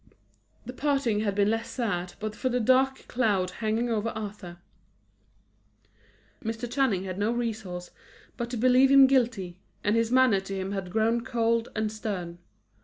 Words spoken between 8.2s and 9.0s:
but to believe